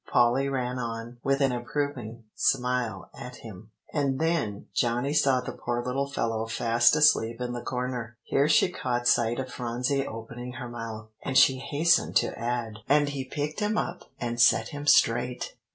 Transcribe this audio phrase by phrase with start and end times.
[0.11, 3.69] Polly ran on, with an approving smile at him.
[3.93, 8.69] "And then Johnny saw the poor little fellow fast asleep in the corner." Here she
[8.69, 13.59] caught sight of Phronsie opening her mouth; and she hastened to add, "And he picked
[13.59, 15.53] him up and set him straight.